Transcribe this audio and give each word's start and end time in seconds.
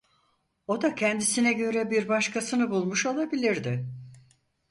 O 0.67 0.81
da 0.81 0.95
kendisine 0.95 1.53
göre 1.53 1.91
bir 1.91 2.09
başkasını 2.09 2.69
bulmuş 2.71 3.05
olabilirdi. 3.05 3.85